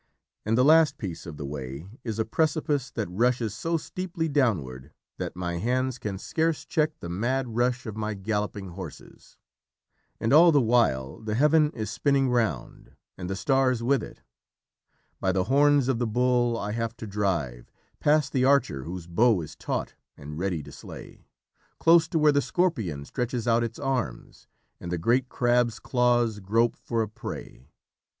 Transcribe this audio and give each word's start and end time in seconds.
And 0.47 0.57
the 0.57 0.65
last 0.65 0.97
piece 0.97 1.27
of 1.27 1.37
the 1.37 1.45
way 1.45 1.85
is 2.03 2.17
a 2.17 2.25
precipice 2.25 2.89
that 2.89 3.07
rushes 3.11 3.53
so 3.53 3.77
steeply 3.77 4.27
downward 4.27 4.91
that 5.19 5.35
my 5.35 5.59
hands 5.59 5.99
can 5.99 6.17
scarce 6.17 6.65
check 6.65 6.99
the 7.01 7.07
mad 7.07 7.49
rush 7.55 7.85
of 7.85 7.95
my 7.95 8.15
galloping 8.15 8.69
horses. 8.69 9.37
And 10.19 10.33
all 10.33 10.51
the 10.51 10.59
while, 10.59 11.19
the 11.19 11.35
heaven 11.35 11.69
is 11.75 11.91
spinning 11.91 12.31
round, 12.31 12.95
and 13.15 13.29
the 13.29 13.35
stars 13.35 13.83
with 13.83 14.01
it. 14.01 14.23
By 15.19 15.31
the 15.31 15.43
horns 15.43 15.87
of 15.87 15.99
the 15.99 16.07
Bull 16.07 16.57
I 16.57 16.71
have 16.71 16.97
to 16.97 17.05
drive, 17.05 17.71
past 17.99 18.33
the 18.33 18.43
Archer 18.43 18.85
whose 18.85 19.05
bow 19.05 19.39
is 19.41 19.55
taut 19.55 19.93
and 20.17 20.35
ready 20.39 20.63
to 20.63 20.71
slay, 20.71 21.27
close 21.77 22.07
to 22.07 22.17
where 22.17 22.31
the 22.31 22.41
Scorpion 22.41 23.05
stretches 23.05 23.47
out 23.47 23.63
its 23.63 23.77
arms 23.77 24.47
and 24.79 24.91
the 24.91 24.97
great 24.97 25.29
Crab's 25.29 25.79
claws 25.79 26.39
grope 26.39 26.75
for 26.75 27.03
a 27.03 27.07
prey...." 27.07 27.69